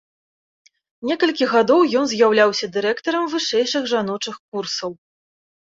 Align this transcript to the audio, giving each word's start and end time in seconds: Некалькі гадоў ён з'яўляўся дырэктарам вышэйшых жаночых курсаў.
Некалькі 1.09 1.49
гадоў 1.53 1.81
ён 1.99 2.09
з'яўляўся 2.15 2.73
дырэктарам 2.79 3.31
вышэйшых 3.35 3.83
жаночых 3.95 4.35
курсаў. 4.49 4.91